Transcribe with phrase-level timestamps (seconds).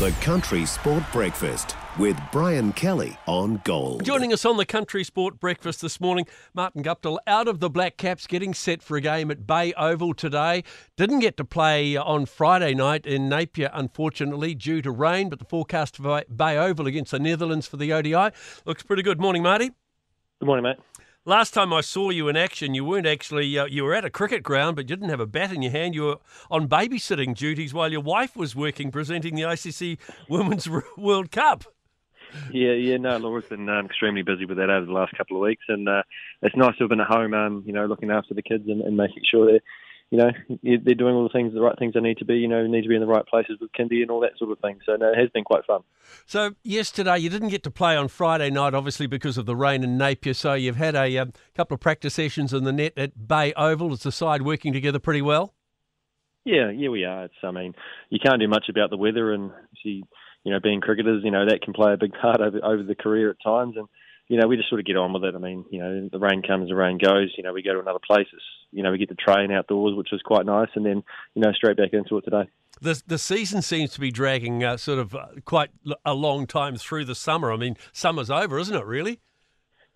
[0.00, 4.02] The Country Sport Breakfast with Brian Kelly on Gold.
[4.02, 7.98] Joining us on the Country Sport Breakfast this morning, Martin Guptill out of the Black
[7.98, 10.64] Caps, getting set for a game at Bay Oval today.
[10.96, 15.44] Didn't get to play on Friday night in Napier, unfortunately, due to rain, but the
[15.44, 19.20] forecast for Bay Oval against the Netherlands for the ODI looks pretty good.
[19.20, 19.68] Morning, Marty.
[20.38, 20.78] Good morning, mate.
[21.26, 24.10] Last time I saw you in action, you weren't actually, uh, you were at a
[24.10, 25.94] cricket ground, but you didn't have a bat in your hand.
[25.94, 26.16] You were
[26.50, 29.98] on babysitting duties while your wife was working presenting the ICC
[30.30, 31.64] Women's World Cup.
[32.50, 35.42] Yeah, yeah, no, Laura's been um, extremely busy with that over the last couple of
[35.42, 36.02] weeks, and uh,
[36.40, 38.80] it's nice to have been at home, um, you know, looking after the kids and,
[38.80, 39.60] and making sure they're
[40.10, 40.30] you know,
[40.62, 42.34] they're doing all the things, the right things they need to be.
[42.34, 44.50] You know, need to be in the right places with Kindy and all that sort
[44.50, 44.80] of thing.
[44.84, 45.82] So no, it has been quite fun.
[46.26, 49.84] So yesterday you didn't get to play on Friday night, obviously because of the rain
[49.84, 50.34] in Napier.
[50.34, 53.92] So you've had a um, couple of practice sessions in the net at Bay Oval.
[53.92, 55.54] Is the side working together pretty well?
[56.44, 57.26] Yeah, yeah, we are.
[57.26, 57.74] It's, I mean,
[58.08, 59.52] you can't do much about the weather, and
[59.84, 60.02] you
[60.44, 63.30] know, being cricketers, you know, that can play a big part over over the career
[63.30, 63.86] at times, and
[64.30, 65.34] you know, we just sort of get on with it.
[65.34, 67.34] I mean, you know, the rain comes, the rain goes.
[67.36, 68.28] You know, we go to another place.
[68.32, 71.02] It's, you know, we get to train outdoors, which was quite nice, and then,
[71.34, 72.48] you know, straight back into it today.
[72.80, 75.70] The, the season seems to be dragging uh, sort of uh, quite
[76.04, 77.52] a long time through the summer.
[77.52, 79.18] I mean, summer's over, isn't it, really?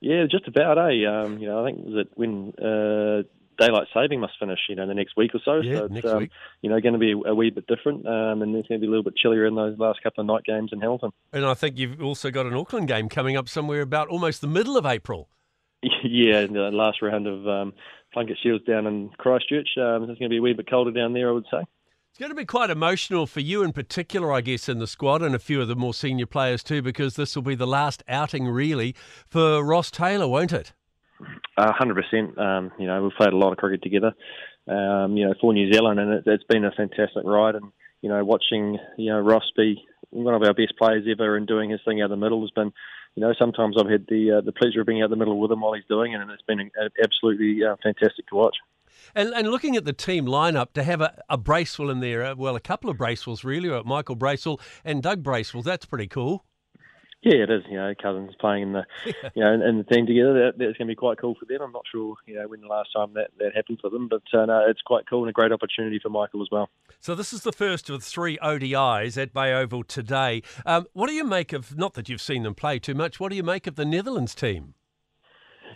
[0.00, 1.04] Yeah, just about, eh?
[1.04, 3.28] Um, you know, I think that when uh,
[3.66, 5.56] daylight saving must finish, you know, the next week or so.
[5.56, 6.30] Yeah, so it's, next um, week.
[6.62, 8.86] You know, going to be a wee bit different, um, and it's going to be
[8.86, 11.10] a little bit chillier in those last couple of night games in Hamilton.
[11.32, 14.48] And I think you've also got an Auckland game coming up somewhere about almost the
[14.48, 15.28] middle of April.
[16.04, 17.72] Yeah, the last round of um,
[18.14, 19.68] Plunket Shields down in Christchurch.
[19.76, 21.64] Um, it's going to be a wee bit colder down there, I would say.
[22.10, 25.22] It's going to be quite emotional for you in particular, I guess, in the squad
[25.22, 28.02] and a few of the more senior players too, because this will be the last
[28.06, 28.94] outing really
[29.26, 30.74] for Ross Taylor, won't it?
[31.58, 32.72] Hundred um, percent.
[32.78, 34.12] You know, we've played a lot of cricket together.
[34.68, 37.56] Um, you know, for New Zealand, and it, it's been a fantastic ride.
[37.56, 41.46] And you know, watching you know Ross be one of our best players ever and
[41.46, 42.72] doing his thing out the middle has been,
[43.14, 45.50] you know, sometimes I've had the uh, the pleasure of being out the middle with
[45.50, 46.70] him while he's doing it, and it's been
[47.02, 48.56] absolutely uh, fantastic to watch.
[49.14, 52.34] And, and, looking at the team lineup, to have a, a Bracewell in there, uh,
[52.34, 56.44] well, a couple of Bracewells really, Michael Bracewell and Doug Bracewell, that's pretty cool.
[57.22, 57.62] Yeah, it is.
[57.70, 59.30] You know, cousins playing in the, yeah.
[59.34, 60.34] you know, in, in, the team together.
[60.34, 61.62] That, that's going to be quite cool for them.
[61.62, 64.22] I'm not sure, you know, when the last time that, that happened for them, but
[64.36, 66.68] uh, no, it's quite cool and a great opportunity for Michael as well.
[67.00, 70.42] So this is the first of three ODIs at Bay Oval today.
[70.66, 71.76] Um, what do you make of?
[71.76, 73.20] Not that you've seen them play too much.
[73.20, 74.74] What do you make of the Netherlands team?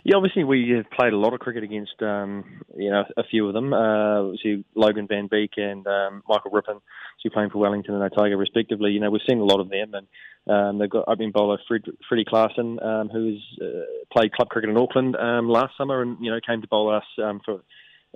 [0.07, 3.45] Yeah, obviously we have played a lot of cricket against um, you know a few
[3.45, 3.73] of them.
[3.73, 6.79] Uh, obviously Logan Van Beek and um, Michael Rippon,
[7.21, 8.91] who playing for Wellington and Otago respectively.
[8.91, 10.07] You know we've seen a lot of them, and
[10.49, 14.77] um, they've got opening bowler Fred, Freddie Klaassen, um, who's uh, played club cricket in
[14.77, 17.59] Auckland um, last summer, and you know came to bowl us um, for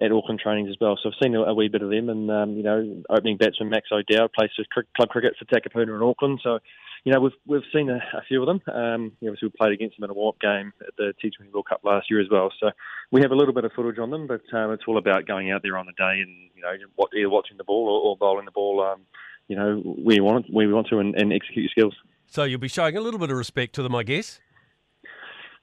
[0.01, 0.97] at Auckland trainings as well.
[1.03, 3.69] So I've seen a, a wee bit of them, and um, you know opening batsman
[3.69, 6.39] Max O'Dowd plays for club cricket for Takapuna in Auckland.
[6.41, 6.59] So
[7.03, 8.61] you know, we've we've seen a, a few of them.
[8.73, 11.81] Um, obviously, we played against them in a warm game at the T20 World Cup
[11.83, 12.51] last year as well.
[12.59, 12.69] So
[13.11, 15.51] we have a little bit of footage on them, but um, it's all about going
[15.51, 18.45] out there on the day and you know, either watching the ball or, or bowling
[18.45, 18.81] the ball.
[18.81, 19.01] Um,
[19.47, 21.95] you know, where you want it, where we want to, and, and execute your skills.
[22.27, 24.39] So you'll be showing a little bit of respect to them, I guess.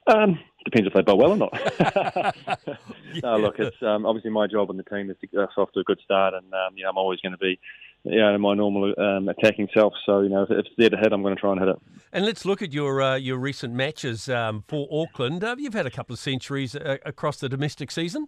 [0.05, 1.71] Um, depends if they bowl well or not.
[1.79, 2.31] yeah.
[3.23, 5.71] No, look, it's um, obviously my job on the team is to get us off
[5.71, 7.59] to a good start, and um, you know, I'm always going to be
[8.03, 9.93] you know, my normal um, attacking self.
[10.05, 11.77] So you know, if it's there to hit, I'm going to try and hit it.
[12.11, 15.43] And let's look at your uh, your recent matches um, for Auckland.
[15.43, 18.27] Uh, you've had a couple of centuries uh, across the domestic season.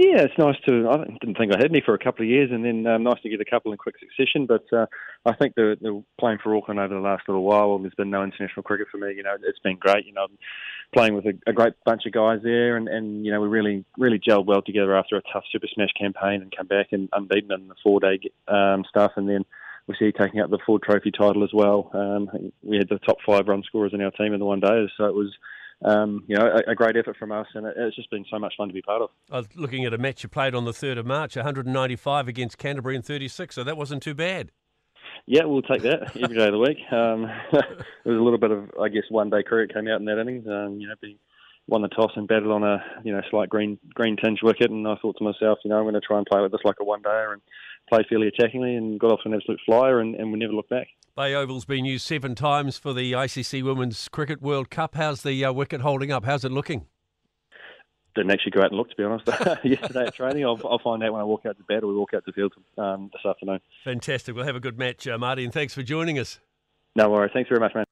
[0.00, 0.88] Yeah, it's nice to.
[0.88, 3.20] I didn't think I had any for a couple of years, and then um, nice
[3.22, 4.46] to get a couple in quick succession.
[4.46, 4.86] But uh,
[5.26, 8.22] I think the, the playing for Auckland over the last little while, there's been no
[8.22, 9.12] international cricket for me.
[9.16, 10.06] You know, it's been great.
[10.06, 10.28] You know,
[10.94, 13.84] playing with a, a great bunch of guys there, and, and you know, we really
[13.98, 17.50] really gelled well together after a tough Super Smash campaign, and come back and unbeaten
[17.50, 19.44] in the four day um, stuff, and then
[19.88, 21.90] we see taking up the Ford Trophy title as well.
[21.92, 24.88] Um, we had the top five run scorers in our team in the one day,
[24.96, 25.34] so it was
[25.84, 28.38] um, you know, a, a, great effort from us, and it, it's just been so
[28.38, 29.10] much fun to be part of.
[29.30, 32.58] I was looking at a match you played on the 3rd of March, 195 against
[32.58, 34.50] Canterbury in 36, so that wasn't too bad.
[35.26, 36.78] Yeah, we'll take that every day of the week.
[36.90, 40.06] Um, it was a little bit of, I guess, one day cricket came out in
[40.06, 40.46] that innings.
[40.48, 41.18] Um, you know, be,
[41.68, 44.88] won the toss and batted on a you know slight green green tinge wicket, and
[44.88, 46.76] I thought to myself, you know, I'm going to try and play with this like
[46.80, 47.42] a one dayer and
[47.88, 50.88] play fairly attackingly, and got off an absolute flyer, and, and we never looked back.
[51.16, 54.94] Bay Oval's been used seven times for the ICC Women's Cricket World Cup.
[54.94, 56.24] How's the uh, wicket holding up?
[56.24, 56.86] How's it looking?
[58.14, 59.26] Didn't actually go out and look, to be honest.
[59.64, 61.94] Yesterday at training, I'll, I'll, find out when I walk out to bed or we
[61.94, 63.60] walk out to field um, this afternoon.
[63.84, 64.34] Fantastic.
[64.34, 66.40] We'll have a good match, uh, Marty, and thanks for joining us.
[66.96, 67.30] No worries.
[67.32, 67.84] Thanks very much, man.